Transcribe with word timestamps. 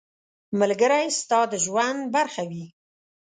ملګری 0.59 1.05
ستا 1.19 1.39
د 1.51 1.53
ژوند 1.65 1.99
برخه 2.15 2.43
وي. 2.49 2.65